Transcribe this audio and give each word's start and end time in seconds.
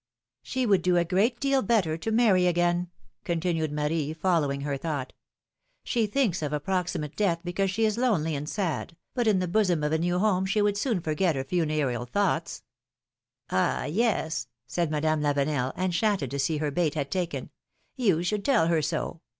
She 0.41 0.65
would 0.65 0.81
do 0.81 0.97
a 0.97 1.05
great 1.05 1.39
deal 1.39 1.61
better 1.61 1.95
to 1.95 2.11
marry 2.11 2.47
again," 2.47 2.89
continued 3.23 3.71
Marie, 3.71 4.13
following 4.13 4.61
her 4.61 4.75
thought. 4.75 5.13
She 5.83 6.07
thinks 6.07 6.41
of 6.41 6.51
a 6.51 6.59
proximate 6.59 7.15
death 7.15 7.41
because 7.43 7.69
she 7.69 7.85
is 7.85 7.99
lonely 7.99 8.33
and 8.33 8.49
sad, 8.49 8.97
but 9.13 9.27
in 9.27 9.37
the 9.37 9.47
bosom 9.47 9.83
of 9.83 9.91
a 9.91 9.99
new 9.99 10.17
home 10.17 10.47
she 10.47 10.59
would 10.59 10.75
soon 10.79 11.01
forget 11.01 11.35
her 11.35 11.43
funereal 11.43 12.05
thoughts." 12.07 12.63
philomene's 13.47 13.51
marriages. 13.51 13.83
83! 13.83 13.91
yes! 13.95 14.47
said 14.65 14.89
Madame 14.89 15.21
Lavenel, 15.21 15.71
enchanted 15.77 16.31
to 16.31 16.39
see 16.39 16.57
her 16.57 16.71
bait 16.71 16.95
had 16.95 17.11
taken; 17.11 17.51
you 17.95 18.23
should 18.23 18.43
tell 18.43 18.69
her 18.69 18.81
so 18.81 19.21